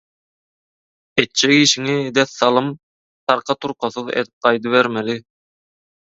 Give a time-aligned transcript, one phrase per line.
[1.23, 2.69] Etjek işiňi dessalym,
[3.31, 5.17] tarka-turkasyz edip gaýdybermeli.